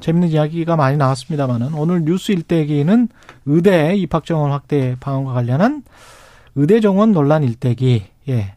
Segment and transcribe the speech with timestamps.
[0.00, 3.08] 재밌는 이야기가 많이 나왔습니다만은 오늘 뉴스 일대기는
[3.46, 5.82] 의대 입학 정원 확대 방안과 관련한
[6.54, 8.04] 의대 정원 논란 일대기.
[8.28, 8.54] 예.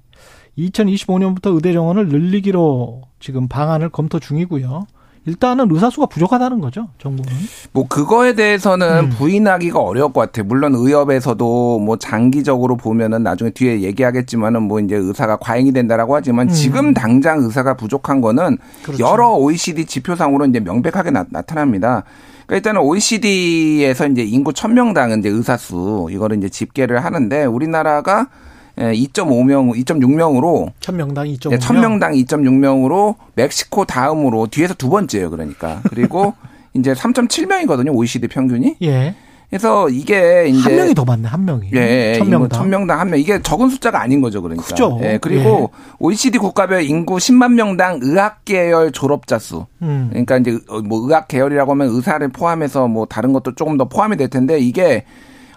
[0.57, 4.87] 2025년부터 의대 정원을 늘리기로 지금 방안을 검토 중이고요.
[5.29, 7.31] 일단은 의사수가 부족하다는 거죠, 정부는.
[7.71, 9.09] 뭐 그거에 대해서는 음.
[9.09, 10.45] 부인하기가 어려울 것 같아요.
[10.45, 16.51] 물론 의협에서도 뭐 장기적으로 보면은 나중에 뒤에 얘기하겠지만은 뭐 이제 의사가 과잉이 된다라고 하지만 음.
[16.51, 19.03] 지금 당장 의사가 부족한 거는 그렇죠.
[19.05, 22.03] 여러 OECD 지표상으로 이제 명백하게 나, 타납니다
[22.47, 28.27] 그러니까 일단은 OECD에서 이제 인구 1000명당 이제 의사 수 이거를 이제 집계를 하는데 우리나라가
[28.79, 31.49] 2.5명, 2.6명으로 천명당 2.5명.
[31.49, 35.81] 네, 1000명당 2.6명으로 멕시코 다음으로 뒤에서 두 번째예요, 그러니까.
[35.89, 36.33] 그리고
[36.73, 38.77] 이제 3.7명이거든요, OECD 평균이.
[38.81, 39.15] 예.
[39.49, 41.71] 그래서 이게 이제 한 명이 더 많네, 한 명이.
[41.73, 42.69] 예, 천 인구 명당.
[42.69, 43.19] 1000명당 한 명.
[43.19, 44.63] 이게 적은 숫자가 아닌 거죠, 그러니까.
[44.63, 44.99] 크죠.
[45.01, 49.65] 예, 그리고 OECD 국가별 인구 10만 명당 의학 계열 졸업자 수.
[49.81, 50.09] 음.
[50.11, 54.29] 그러니까 이제 뭐 의학 계열이라고 하면 의사를 포함해서 뭐 다른 것도 조금 더 포함이 될
[54.29, 55.03] 텐데 이게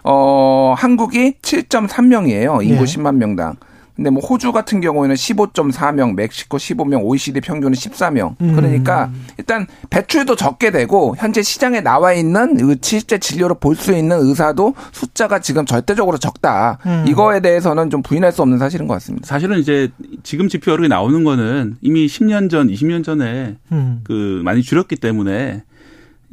[0.03, 2.63] 어 한국이 7.3명이에요.
[2.63, 2.85] 인구 예.
[2.85, 3.55] 10만 명당.
[3.95, 8.33] 근데 뭐 호주 같은 경우에는 15.4명, 멕시코 15명, OECD 평균은 14명.
[8.41, 8.55] 음.
[8.55, 14.17] 그러니까 일단 배출도 적게 되고 현재 시장에 나와 있는 의- 실제 진료를 볼 수 있는
[14.19, 16.79] 의사도 숫자가 지금 절대적으로 적다.
[16.87, 17.05] 음.
[17.07, 19.27] 이거에 대해서는 좀 부인할 수 없는 사실인 것 같습니다.
[19.27, 19.89] 사실은 이제
[20.23, 24.01] 지금 지표로 나오는 거는 이미 10년 전, 20년 전에 음.
[24.03, 25.61] 그 많이 줄였기 때문에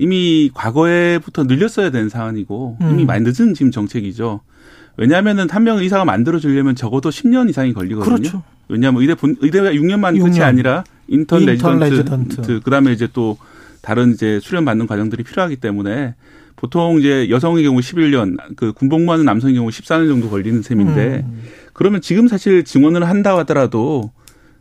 [0.00, 2.90] 이미 과거에부터 늘렸어야 되는 사안이고 음.
[2.90, 4.40] 이미 많이 늦은 지금 정책이죠.
[4.96, 8.16] 왜냐하면은 한 명 의사가 만들어주려면 적어도 10년 이상이 걸리거든요.
[8.16, 8.42] 그렇죠.
[8.68, 10.42] 왜냐하면 의대 본 의대가 6년만 끝이 6년.
[10.42, 11.84] 아니라 인턴, 인턴 레지던트,
[12.36, 12.60] 레지던트.
[12.60, 13.36] 그다음에 이제 또
[13.82, 16.14] 다른 이제 수련 받는 과정들이 필요하기 때문에
[16.56, 21.42] 보통 이제 여성의 경우 11년, 그 군복무하는 남성의 경우 14년 정도 걸리는 셈인데 음.
[21.74, 24.10] 그러면 지금 사실 증원을 한다 하더라도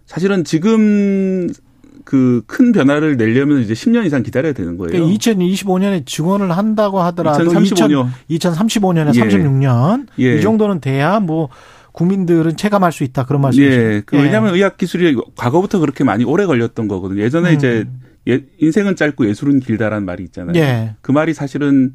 [0.06, 1.50] 사실은 지금
[2.06, 4.92] 그 큰 변화를 내려면 이제 10년 이상 기다려야 되는 거예요.
[4.92, 8.10] 그러니까 2025년에 증원을 한다고 하더라도 2035년.
[8.30, 9.22] 2035년에 예.
[9.22, 10.38] 36년 예.
[10.38, 11.50] 이 정도는 돼야 뭐
[11.92, 13.82] 국민들은 체감할 수 있다 그런 말씀이시죠.
[13.82, 14.02] 예.
[14.06, 17.22] 그 왜냐하면 의학 기술이 과거부터 그렇게 많이 오래 걸렸던 거거든요.
[17.22, 17.56] 예전에 음.
[17.56, 17.86] 이제
[18.28, 20.54] 예- 인생은 짧고 예술은 길다라는 말이 있잖아요.
[20.60, 20.96] 예.
[21.02, 21.92] 그 말이 사실은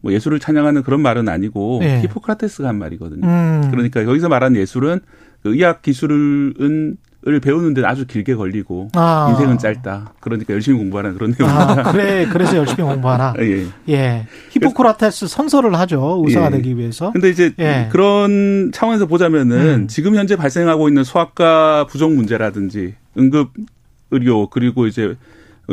[0.00, 2.00] 뭐 예술을 찬양하는 그런 말은 아니고 예.
[2.02, 3.26] 히포크라테스가 한 말이거든요.
[3.26, 3.68] 음.
[3.70, 5.00] 그러니까 여기서 말하는 예술은
[5.42, 6.96] 그 의학 기술은
[7.28, 9.26] 을 배우는데 아주 길게 걸리고 아.
[9.30, 10.12] 인생은 짧다.
[10.20, 11.88] 그러니까 열심히 공부하라 그런 내용입니다.
[11.88, 13.34] 아, 그래 그래서 열심히 공부하라.
[13.42, 13.66] 예.
[13.88, 14.26] 예.
[14.50, 16.22] 히포크라테스 선서를 하죠.
[16.24, 16.50] 의사가 예.
[16.52, 17.10] 되기 위해서.
[17.10, 17.88] 근데 이제 예.
[17.90, 19.88] 그런 차원에서 보자면은 음.
[19.88, 23.50] 지금 현재 발생하고 있는 소아과 부족 문제라든지 응급
[24.12, 25.16] 의료 그리고 이제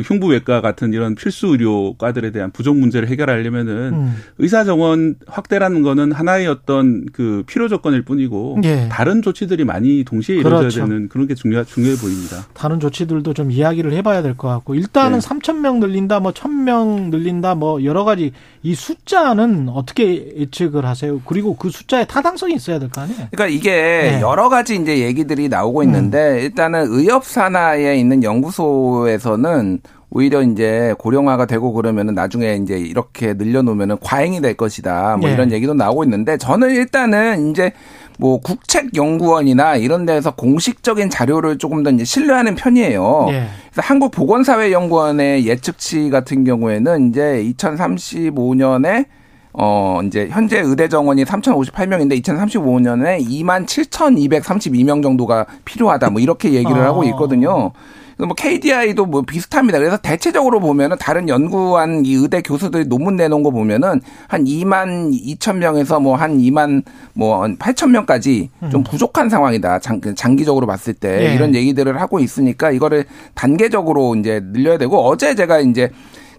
[0.01, 4.15] 흉부외과 같은 이런 필수 의료과들에 대한 부족 문제를 해결하려면은 음.
[4.39, 8.87] 의사 정원 확대라는 거는 하나의 어떤 그 필요 조건일 뿐이고 예.
[8.91, 10.81] 다른 조치들이 많이 동시에 이루어져야 그렇죠.
[10.81, 12.45] 되는 그런 게 중요 중요해 보입니다.
[12.53, 15.27] 다른 조치들도 좀 이야기를 해봐야 될 것 같고 일단은 네.
[15.27, 18.31] 3천 명 늘린다, 뭐 1,000명 늘린다, 뭐 여러 가지
[18.63, 21.21] 이 숫자는 어떻게 예측을 하세요?
[21.25, 23.27] 그리고 그 숫자에 타당성이 있어야 될 거 아니에요?
[23.31, 24.21] 그러니까 이게 네.
[24.21, 25.83] 여러 가지 이제 얘기들이 나오고 음.
[25.85, 29.79] 있는데 일단은 의협 산하에 있는 연구소에서는
[30.15, 35.17] 오히려 이제 고령화가 되고 그러면은 나중에 이제 이렇게 늘려놓으면은 과잉이 될 것이다.
[35.19, 35.33] 뭐 예.
[35.33, 37.71] 이런 얘기도 나오고 있는데 저는 일단은 이제
[38.19, 43.25] 뭐 국책연구원이나 이런 데서 공식적인 자료를 조금 더 이제 신뢰하는 편이에요.
[43.29, 43.47] 예.
[43.71, 49.07] 그래서 한국보건사회연구원의 예측치 같은 경우에는 이제 2035년에
[49.53, 56.11] 어 이제 현재 의대 정원이 3,058명인데 2035년에 27,232명 정도가 필요하다.
[56.11, 56.85] 뭐 이렇게 얘기를 아.
[56.85, 57.71] 하고 있거든요.
[58.17, 59.77] 뭐 KDI도 뭐 비슷합니다.
[59.77, 65.57] 그래서 대체적으로 보면은 다른 연구한 이 의대 교수들이 논문 내놓은 거 보면은 한 2만 2천
[65.57, 66.83] 명에서 뭐 한 2만
[67.13, 69.79] 뭐한 8천 명까지 좀 부족한 상황이다.
[69.79, 71.33] 장, 장기적으로 봤을 때 예.
[71.33, 75.89] 이런 얘기들을 하고 있으니까 이거를 단계적으로 이제 늘려야 되고 어제 제가 이제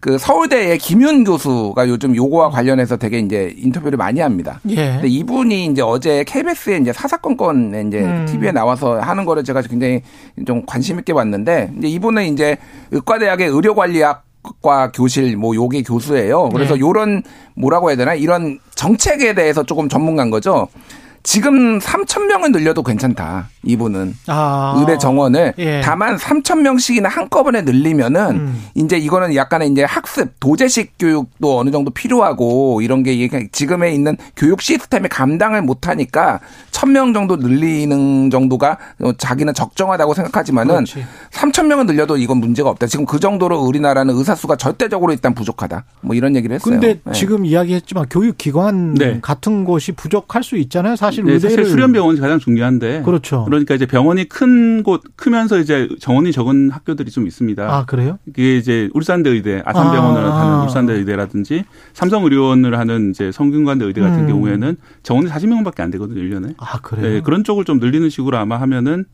[0.05, 4.61] 그 서울대의 김윤 교수가 요즘 요거와 관련해서 되게 이제 인터뷰를 많이 합니다.
[4.69, 4.77] 예.
[4.77, 8.27] 근데 이분이 이제 어제 KBS에 이제 사사건 건에 이제 음.
[8.29, 10.03] TV에 나와서 하는 거를 제가 굉장히
[10.47, 12.59] 좀 관심 있게 봤는데 이제 이분은 이제
[12.91, 14.25] 의과대학의 의료관리학
[14.61, 16.51] 과 교실 뭐 요게 교수예요.
[16.51, 16.81] 그래서 네.
[16.81, 17.23] 요런
[17.55, 20.69] 뭐라고 해야 되나 이런 정책에 대해서 조금 전문가인 거죠.
[21.25, 23.49] 지금 3천 명을 늘려도 괜찮다.
[23.63, 24.77] 이분은 아.
[24.79, 25.81] 의대 정원을 예.
[25.83, 28.65] 다만 3천 명씩이나 한꺼번에 늘리면은 음.
[28.75, 34.19] 이제 이거는 약간의 이제 학습 도제식 교육도 어느 정도 필요하고 이런 게 이게 지금에 있는
[34.37, 36.41] 교육 시스템이 감당을 못하니까
[36.73, 38.77] 1,000명 정도 늘리는 정도가
[39.17, 41.07] 자기는 적정하다고 생각하지만은 그렇지.
[41.33, 42.87] 3천 명은 늘려도 이건 문제가 없다.
[42.87, 45.85] 지금 그 정도로 우리나라는 의사 수가 절대적으로 일단 부족하다.
[46.03, 46.79] 뭐 이런 얘기를 했어요.
[46.79, 47.13] 근데 네.
[47.13, 49.21] 지금 이야기했지만 교육 기관 네.
[49.23, 50.97] 같은 곳이 부족할 수 있잖아요.
[50.97, 53.03] 사실 네, 의대를 사실 수련병원이 가장 중요한데.
[53.03, 53.45] 그렇죠.
[53.45, 57.63] 그러니까 이제 병원이 큰 곳, 크면서 이제 정원이 적은 학교들이 좀 있습니다.
[57.63, 58.19] 아 그래요?
[58.27, 60.41] 이게 이제 울산대 의대, 아산병원을 아.
[60.41, 64.29] 하는 울산대 의대라든지 삼성의료원을 하는 이제 성균관대 의대 같은 음.
[64.29, 66.55] 경우에는 정원이 40명 밖에 안 되거든요, 1년에.
[66.59, 67.07] 아 그래요?
[67.07, 69.05] 네, 그런 쪽을 좀 늘리는 식으로 아마 하면은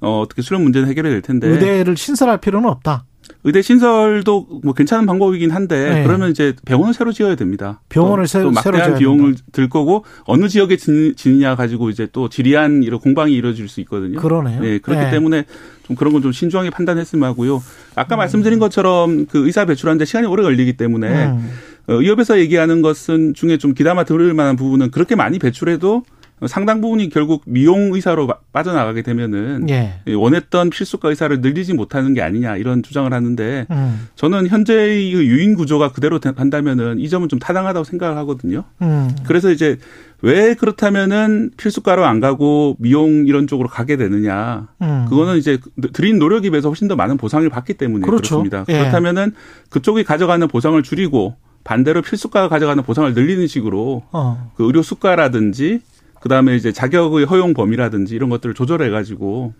[0.00, 1.48] 어, 어떻게 수련 문제는 해결이 될 텐데.
[1.48, 3.04] 의대를 신설할 필요는 없다.
[3.44, 6.04] 의대 신설도 뭐 괜찮은 방법이긴 한데 네.
[6.04, 7.80] 그러면 이제 병원을 새로 지어야 됩니다.
[7.88, 11.88] 병원을 또, 새- 또 새로 막대한 지어야 비용을 들 거고 어느 지역에 지- 지느냐 가지고
[11.90, 14.18] 이제 또 지리한 이런 공방이 이루어질 수 있거든요.
[14.18, 14.60] 그러네요.
[14.60, 15.10] 네, 그렇기 네.
[15.10, 15.44] 때문에
[15.84, 17.62] 좀 그런 건 좀 신중하게 판단했으면 하고요.
[17.94, 21.50] 아까 말씀드린 것처럼 그 의사 배출하는데 시간이 오래 걸리기 때문에 음.
[21.86, 26.02] 어, 의협에서 얘기하는 것은 중에 좀 기담아 들을 만한 부분은 그렇게 많이 배출해도
[26.46, 29.94] 상당 부분이 결국 미용 의사로 빠- 빠져나가게 되면은 예.
[30.14, 34.08] 원했던 필수과 의사를 늘리지 못하는 게 아니냐 이런 주장을 하는데 음.
[34.14, 38.64] 저는 현재의 그 유인 구조가 그대로 간다면은 이 점은 좀 타당하다고 생각을 하거든요.
[38.82, 39.10] 음.
[39.26, 39.78] 그래서 이제
[40.22, 44.68] 왜 그렇다면은 필수과로 안 가고 미용 이런 쪽으로 가게 되느냐.
[44.82, 45.06] 음.
[45.08, 45.58] 그거는 이제
[45.92, 48.42] 드린 노력에 비해서 훨씬 더 많은 보상을 받기 때문에 그렇죠.
[48.42, 48.64] 그렇습니다.
[48.68, 48.78] 예.
[48.80, 49.32] 그렇다면은
[49.70, 54.52] 그쪽이 가져가는 보상을 줄이고 반대로 필수과가 가져가는 보상을 늘리는 식으로 어.
[54.56, 55.80] 그 의료 수가라든지
[56.20, 59.54] 그다음에 이제 자격의 허용 범위라든지 이런 것들을 조절해 가지고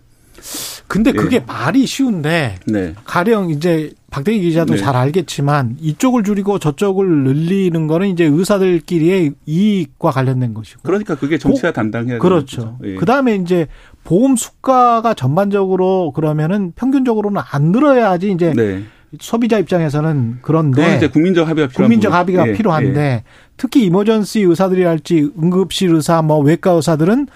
[0.87, 1.17] 근데 네.
[1.17, 2.95] 그게 말이 쉬운데 네.
[3.05, 4.79] 가령 이제 박대기 기자도 네.
[4.79, 10.81] 잘 알겠지만 이쪽을 줄이고 저쪽을 늘리는 거는 이제 의사들끼리의 이익과 관련된 것이고.
[10.83, 12.61] 그러니까 그게 정치가 담당해야 되는 그렇죠.
[12.61, 12.77] 거죠.
[12.85, 12.95] 예.
[12.95, 13.67] 그 다음에 이제
[14.03, 18.83] 보험 수가가 전반적으로 그러면은 평균적으로는 안 늘어야지 이제 네.
[19.19, 22.19] 소비자 입장에서는 그런데 이제 국민적 합의가 필요한 국민적 부분.
[22.19, 23.23] 합의가 예, 필요한데 예.
[23.57, 27.27] 특히 이머전시 의사들이랄지 응급실 의사 뭐 외과 의사들은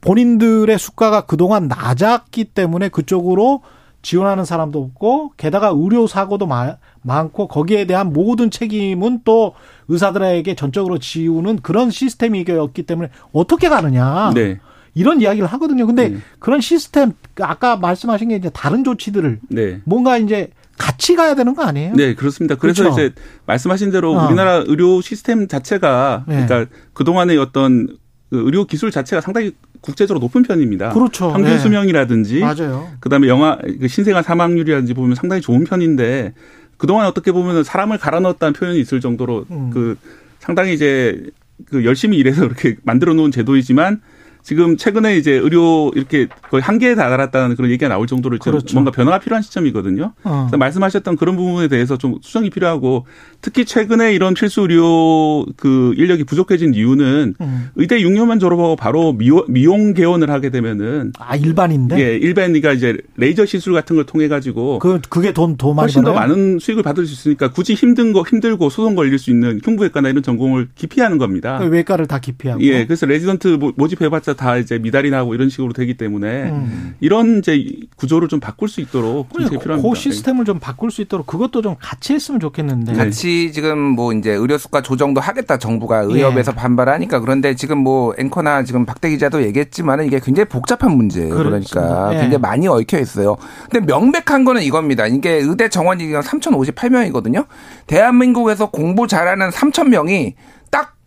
[0.00, 3.62] 본인들의 수가가 그동안 낮았기 때문에 그쪽으로
[4.02, 9.54] 지원하는 사람도 없고 게다가 의료 사고도 마- 많고 거기에 대한 모든 책임은 또
[9.88, 14.60] 의사들에게 전적으로 지우는 그런 시스템이었기 때문에 어떻게 가느냐 네.
[14.94, 15.86] 이런 이야기를 하거든요.
[15.86, 16.18] 근데 네.
[16.38, 19.80] 그런 시스템 아까 말씀하신 게 이제 다른 조치들을 네.
[19.84, 21.94] 뭔가 이제 같이 가야 되는 거 아니에요?
[21.94, 22.56] 네, 그렇습니다.
[22.56, 23.00] 그래서 그렇죠.
[23.00, 23.14] 이제
[23.46, 24.26] 말씀하신 대로 어.
[24.26, 26.46] 우리나라 의료 시스템 자체가 네.
[26.46, 27.86] 그러니까 그동안의 어떤
[28.30, 30.90] 그 의료 기술 자체가 상당히 국제적으로 높은 편입니다.
[30.90, 31.32] 그렇죠.
[31.32, 31.58] 평균 네.
[31.58, 32.88] 수명이라든지 맞아요.
[33.00, 36.34] 그다음에 영아 그 신생아 사망률이라든지 보면 상당히 좋은 편인데
[36.76, 39.70] 그동안 어떻게 보면 사람을 갈아 넣었다는 표현이 있을 정도로 음.
[39.72, 39.96] 그
[40.40, 41.22] 상당히 이제
[41.66, 44.00] 그 열심히 일해서 그렇게 만들어 놓은 제도이지만
[44.44, 48.74] 지금 최근에 이제 의료 이렇게 거의 한계에 다다랐다는 그런 얘기가 나올 정도로 지금 그렇죠.
[48.74, 50.12] 뭔가 변화가 필요한 시점이거든요.
[50.22, 50.42] 어.
[50.44, 53.06] 그래서 말씀하셨던 그런 부분에 대해서 좀 수정이 필요하고
[53.40, 57.68] 특히 최근에 이런 필수 의료 그 인력이 부족해진 이유는 음.
[57.76, 63.46] 의대 6년만 졸업하고 바로 미용, 미용 개원을 하게 되면은 아 일반인데 예, 일반이가 이제 레이저
[63.46, 66.28] 시술 같은 걸 통해 가지고 그 그게 돈 더 많이 훨씬 더 벌어요?
[66.28, 70.22] 많은 수익을 받을 수 있으니까 굳이 힘든 거 힘들고 소송 걸릴 수 있는 흉부외과나 이런
[70.22, 71.58] 전공을 기피하는 겁니다.
[71.58, 72.60] 그 외과를 다 기피하고.
[72.62, 76.94] 예, 그래서 레지던트 모- 모집해봤자 다 이제 미달이 나고 이런 식으로 되기 때문에 음.
[77.00, 77.64] 이런 이제
[77.96, 79.88] 구조를 좀 바꿀 수 있도록 정책이 그, 필요합니다.
[79.88, 82.92] 그 시스템을 좀 바꿀 수 있도록 그것도 좀 같이 했으면 좋겠는데.
[82.92, 82.98] 네.
[82.98, 86.56] 같이 지금 뭐 이제 의료 수가 조정도 하겠다 정부가 의협에서 예.
[86.56, 91.34] 반발하니까 그런데 지금 뭐 앵커나 지금 박대기 기자도 얘기했지만은 이게 굉장히 복잡한 문제예요.
[91.34, 91.80] 그렇습니다.
[91.80, 92.20] 그러니까 예.
[92.20, 93.36] 굉장히 많이 얽혀 있어요.
[93.70, 95.06] 근데 명백한 거는 이겁니다.
[95.06, 97.46] 이게 의대 정원이 3,058명이거든요.
[97.86, 100.63] 대한민국에서 공부 잘하는 3,000명이 딱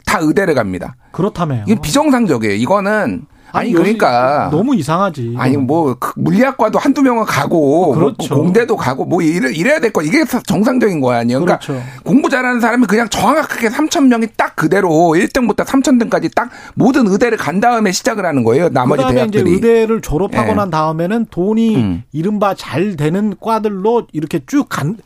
[0.08, 0.96] 다 의대를 갑니다.
[1.12, 1.66] 그렇다며요.
[1.68, 2.56] 이게 비정상적이에요.
[2.56, 5.36] 이거는 아니, 요즘 그러니까 너무 이상하지.
[5.38, 8.36] 아니 뭐그 물리학과도 한두 명은 가고 뭐 그렇죠.
[8.36, 11.40] 공대도 가고 뭐 이래, 이래야 될 거 이게 정상적인 거 아니에요.
[11.40, 11.84] 그러니까 그렇죠.
[12.04, 17.38] 공부 잘하는 사람이 그냥 정확하게 3천 명이 딱 그대로 1등부터 3천 등까지 딱 모든 의대를
[17.38, 18.70] 간 다음에 시작을 하는 거예요.
[18.70, 19.54] 나머지 그다음에 이제 대학들이.
[19.56, 20.54] 의대를 졸업하고 예.
[20.54, 22.04] 난 다음에는 돈이 음.
[22.12, 24.98] 이른바 잘 되는 과들로 이렇게 쭉 간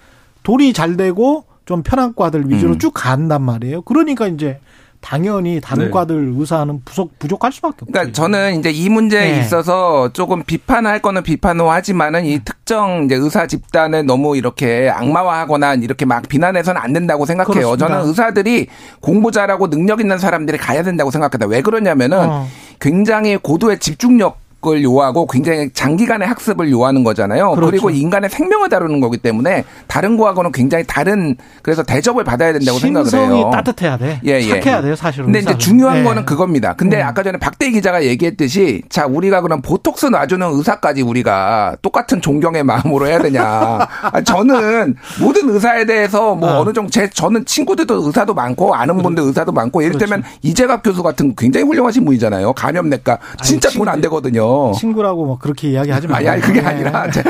[0.44, 2.80] 돈이 잘 되고 좀 편한 과들 위주로 음.
[2.80, 3.84] 쭉 간단 말이에요.
[3.84, 4.60] 그러니까 이제
[5.02, 5.92] 당연히 다른 네.
[5.92, 7.86] 과들 의사는 부족 부족할 수밖에 없죠.
[7.92, 9.40] 그러니까 저는 이제 이 문제에 네.
[9.40, 16.06] 있어서 조금 비판할 거는 비판호 하지만은 이 특정 이제 의사 집단을 너무 이렇게 악마화하거나 이렇게
[16.06, 17.54] 막 비난해서는 안 된다고 생각해요.
[17.54, 17.88] 그렇습니다.
[17.88, 18.68] 저는 의사들이
[19.02, 21.48] 공부 잘하고 능력 있는 사람들이 가야 된다고 생각합니다.
[21.48, 22.48] 왜 그러냐면은 어.
[22.80, 27.52] 굉장히 고도의 집중력 을 요하고 굉장히 장기간의 학습을 요하는 거잖아요.
[27.52, 27.72] 그렇죠.
[27.72, 33.10] 그리고 인간의 생명을 다루는 거기 때문에 다른 거하고는 굉장히 다른 그래서 대접을 받아야 된다고 생각을
[33.10, 33.50] 심성이 해요.
[33.52, 34.20] 따뜻해야 돼.
[34.26, 34.48] 예, 예.
[34.62, 35.26] 착해야 돼요, 사실은.
[35.26, 35.60] 근데 이제 의사는.
[35.60, 36.04] 중요한 예.
[36.04, 36.74] 거는 그겁니다.
[36.74, 37.08] 근데 음.
[37.08, 43.08] 아까 전에 박대 기자가 얘기했듯이 자 우리가 그럼 보톡스 놔주는 의사까지 우리가 똑같은 존경의 마음으로
[43.08, 43.42] 해야 되냐?
[44.12, 46.60] 아, 저는 모든 의사에 대해서 뭐 어.
[46.62, 46.66] 어.
[46.66, 51.02] 느 정도 제 저는 친구들도 의사도 많고 아는 분들 의사도 많고 예를 들면 이재갑 교수
[51.02, 52.54] 같은 굉장히 훌륭하신 분이잖아요.
[52.54, 54.51] 감염내과 진짜 돈 안 되거든요.
[54.78, 56.18] 친구라고 뭐 그렇게 이야기하지 마요.
[56.18, 56.66] 아니, 아니 그게 예.
[56.66, 57.30] 아니라 제가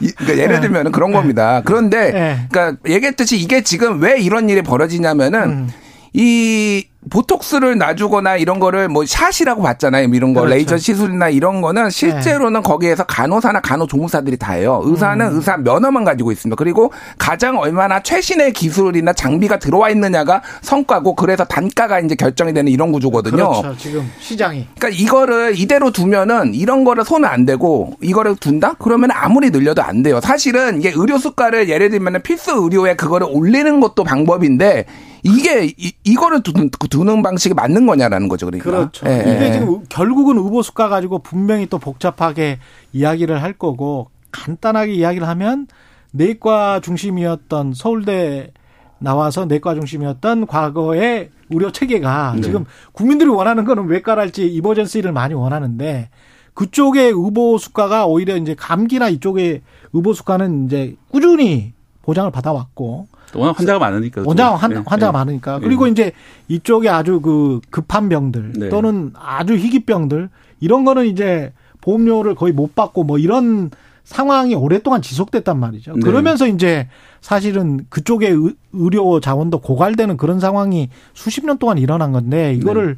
[0.00, 0.60] 이- 그러니까 예를 예.
[0.60, 1.62] 들면 그런 겁니다.
[1.64, 2.46] 그런데 예.
[2.50, 5.68] 그러니까 얘기했듯이 이게 지금 왜 이런 일이 벌어지냐면은 음.
[6.12, 10.08] 이 보톡스를 놔주거나 이런 거를 뭐 샷이라고 봤잖아요.
[10.12, 10.54] 이런 거 그렇죠.
[10.54, 14.82] 레이저 시술이나 이런 거는 실제로는 거기에서 간호사나 간호조무사들이 다 해요.
[14.84, 15.36] 의사는 음.
[15.36, 16.56] 의사 면허만 가지고 있습니다.
[16.56, 22.92] 그리고 가장 얼마나 최신의 기술이나 장비가 들어와 있느냐가 성과고 그래서 단가가 이제 결정이 되는 이런
[22.92, 23.36] 구조거든요.
[23.36, 23.76] 그렇죠.
[23.78, 24.68] 지금 시장이.
[24.78, 28.74] 그러니까 이거를 이대로 두면은 이런 거를 손을 안 대고 이거를 둔다?
[28.78, 30.20] 그러면 아무리 늘려도 안 돼요.
[30.20, 34.84] 사실은 이게 의료 수가를 예를 들면 필수 의료에 그거를 올리는 것도 방법인데
[35.22, 38.46] 이게 이, 이거를 두는, 두는 방식이 맞는 거냐라는 거죠.
[38.46, 38.70] 그러니까.
[38.70, 39.06] 그렇죠.
[39.08, 39.52] 예, 이게 예.
[39.52, 42.58] 지금 결국은 의보수가 가지고 분명히 또 복잡하게
[42.92, 45.66] 이야기를 할 거고 간단하게 이야기를 하면
[46.12, 48.52] 내과 중심이었던 서울대
[48.98, 52.42] 나와서 내과 중심이었던 과거의 의료 체계가 네.
[52.42, 56.10] 지금 국민들이 원하는 거는 외과랄지 이머전시를 많이 원하는데
[56.54, 59.62] 그쪽의 의보 수가가 오히려 이제 감기나 이쪽의
[59.92, 64.22] 의보 수가는 이제 꾸준히 보장을 받아왔고 워낙 환자가 많으니까.
[64.22, 64.30] 또.
[64.30, 65.12] 환, 예, 환자가 예.
[65.12, 65.56] 많으니까.
[65.56, 65.60] 예.
[65.60, 66.12] 그리고 이제
[66.48, 68.68] 이쪽에 아주 그 급한 병들 네.
[68.70, 70.28] 또는 아주 희귀병들
[70.60, 73.70] 이런 거는 이제 보험료를 거의 못 받고 뭐 이런
[74.04, 75.92] 상황이 오랫동안 지속됐단 말이죠.
[75.94, 76.00] 네.
[76.00, 76.88] 그러면서 이제
[77.20, 82.96] 사실은 그쪽의 의- 의료 자원도 고갈되는 그런 상황이 수십 년 동안 일어난 건데 이거를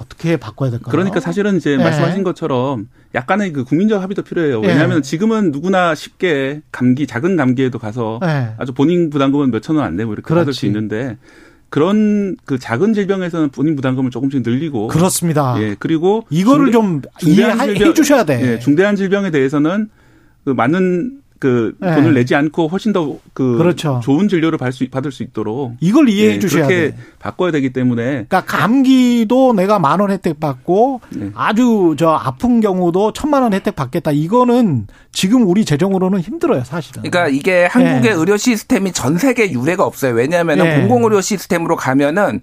[0.00, 0.90] 어떻게 바꿔야 될까요?
[0.90, 1.82] 그러니까 사실은 이제 네.
[1.84, 4.60] 말씀하신 것처럼 약간의 그 국민적 합의도 필요해요.
[4.60, 4.68] 네.
[4.68, 8.54] 왜냐하면 지금은 누구나 쉽게 감기 작은 감기에도 가서 네.
[8.58, 10.58] 아주 본인 부담금은 몇천 원 안 내고 이렇게 받을 그렇지.
[10.60, 11.16] 수 있는데
[11.68, 15.56] 그런 그 작은 질병에서는 본인 부담금을 조금씩 늘리고 그렇습니다.
[15.60, 18.40] 예 그리고 이거를 중대- 좀 중대한 이해해 질병- 주셔야 돼.
[18.54, 19.88] 예, 중대한 질병에 대해서는
[20.44, 21.94] 그 많은 그 네.
[21.94, 24.00] 돈을 내지 않고 훨씬 더그 그렇죠.
[24.02, 26.96] 좋은 진료를 받을 수, 받을 수 있도록 이걸 이해해 예, 주셔야 그렇게 돼.
[27.18, 31.30] 바꿔야 되기 때문에 그러니까 감기도 내가 만 원 혜택 받고 네.
[31.34, 34.10] 아주 저 아픈 경우도 천만 원 혜택 받겠다.
[34.12, 37.02] 이거는 지금 우리 재정으로는 힘들어요, 사실은.
[37.02, 38.14] 그러니까 이게 한국의 예.
[38.14, 40.14] 의료 시스템이 전 세계 유례가 없어요.
[40.14, 40.80] 왜냐하면 예.
[40.80, 42.40] 공공의료 시스템으로 가면은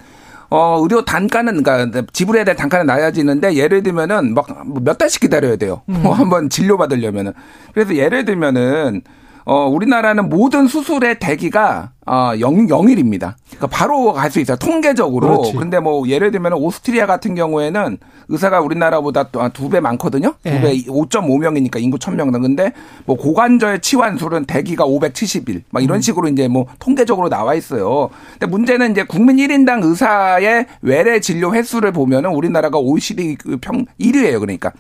[0.52, 4.48] 어, 의료 단가는, 그러니까 지불해야 될 단가는 낮아지는데 예를 들면은 막
[4.84, 5.82] 몇 달씩 기다려야 돼요.
[5.90, 6.02] 음.
[6.04, 7.34] 뭐 한번 진료 받으려면은.
[7.74, 9.02] 그래서 예를 들면은
[9.46, 13.36] 어, 우리나라는 모든 수술의 대기가 어, 0, 0일입니다.
[13.48, 14.58] 그러니까 바로 갈 수 있어요.
[14.58, 15.28] 통계적으로.
[15.28, 15.54] 그렇지.
[15.56, 17.98] 근데 뭐 예를 들면 오스트리아 같은 경우에는
[18.30, 20.34] 의사가 우리나라보다 또두배 많거든요.
[20.44, 20.62] 두 예.
[20.62, 22.42] 배 5.5명이니까 인구 1000명당.
[22.42, 22.72] 근데
[23.06, 25.64] 뭐 고관절 치환술은 대기가 570일.
[25.70, 25.84] 막 음.
[25.84, 28.10] 이런 식으로 이제 뭐 통계적으로 나와 있어요.
[28.34, 34.40] 근데 문제는 이제 국민 1인당 의사의 외래 진료 횟수를 보면은 우리나라가 OECD 그평 1위예요.
[34.40, 34.72] 그러니까.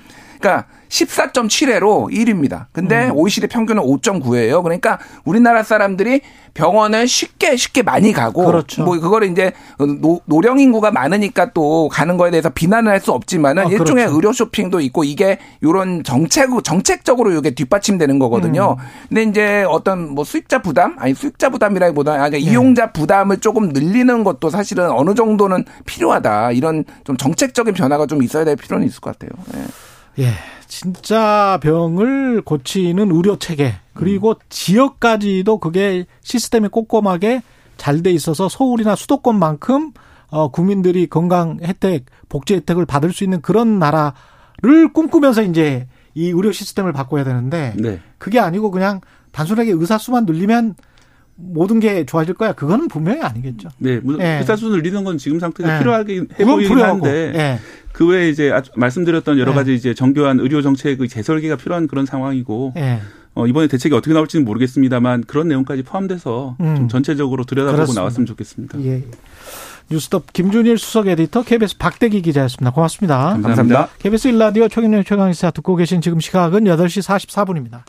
[0.42, 2.66] 그러니까 14.7회로 1위입니다.
[2.74, 3.16] 근데 음.
[3.16, 4.62] OECD 평균은 5.9회예요.
[4.62, 6.22] 그러니까 우리나라 사람들이
[6.54, 8.84] 병원을 쉽게 쉽게 많이 가고 그렇죠.
[8.84, 9.54] 뭐 그거를 이제
[10.02, 14.16] 노, 노령 인구가 많으니까 또 가는 거에 대해서 비난을 할 수 없지만은 아, 일종의 그렇죠.
[14.16, 18.76] 의료 쇼핑도 있고 이게 요런 정책 정책적으로 이게 뒷받침되는 거거든요.
[18.80, 18.86] 음.
[19.10, 22.38] 근데 이제 어떤 뭐 수익자 부담 아니 수익자 부담이라기보다 아니 네.
[22.40, 26.52] 이용자 부담을 조금 늘리는 것도 사실은 어느 정도는 필요하다.
[26.52, 29.32] 이런 좀 정책적인 변화가 좀 있어야 될 필요는 있을 것 같아요.
[29.56, 29.66] 예.
[30.20, 30.30] 예.
[30.68, 37.42] 진짜 병을 고치는 의료 체계 그리고 지역까지도 그게 시스템이 꼼꼼하게
[37.78, 39.92] 잘 돼 있어서 서울이나 수도권만큼
[40.30, 46.52] 어 국민들이 건강 혜택, 복지 혜택을 받을 수 있는 그런 나라를 꿈꾸면서 이제 이 의료
[46.52, 48.00] 시스템을 바꿔야 되는데 네.
[48.18, 49.02] 그게 아니고 그냥
[49.32, 50.76] 단순하게 의사 수만 늘리면
[51.36, 52.54] 모든 게 좋아질 거야.
[52.54, 53.70] 그거는 분명히 아니겠죠.
[53.80, 54.38] 네, 물론 예.
[54.38, 55.80] 의사 수를 늘리는 건 지금 상태에서 예.
[55.80, 57.06] 필요하게 해 그건 보이긴 필요하고.
[57.06, 57.60] 한데 예.
[58.02, 59.56] 그 외에 이제 말씀드렸던 여러 예.
[59.56, 63.00] 가지 이제 정교한 의료 정책의 재설계가 필요한 그런 상황이고 예.
[63.36, 66.76] 어, 이번에 대책이 어떻게 나올지는 모르겠습니다만 그런 내용까지 포함돼서 음.
[66.76, 68.02] 좀 전체적으로 들여다보고 그렇습니다.
[68.02, 68.84] 나왔으면 좋겠습니다.
[68.86, 69.04] 예.
[69.92, 72.72] 뉴스톱 김준일 수석 에디터 KBS 박대기 기자였습니다.
[72.72, 73.18] 고맙습니다.
[73.18, 73.48] 감사합니다.
[73.50, 73.90] 감사합니다.
[74.00, 77.84] KBS 일라디오 최경련 최강시사 듣고 계신 지금 시각은 8시 44분입니다.